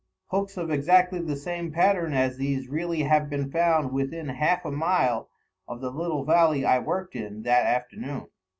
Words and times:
Hooks 0.31 0.57
of 0.57 0.71
exactly 0.71 1.19
the 1.19 1.35
same 1.35 1.71
pattern 1.71 2.11
as 2.11 2.35
these 2.35 2.67
really 2.67 3.03
have 3.03 3.29
been 3.29 3.51
found 3.51 3.91
within 3.91 4.29
half 4.29 4.65
a 4.65 4.71
mile 4.71 5.29
of 5.67 5.79
the 5.79 5.91
little 5.91 6.25
valley 6.25 6.65
I 6.65 6.79
worked 6.79 7.15
in 7.15 7.43
that 7.43 7.67
afternoon. 7.67 8.25